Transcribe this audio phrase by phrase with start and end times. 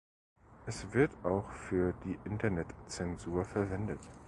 [0.65, 3.99] Es wird auch für die Internetzensur verwendet.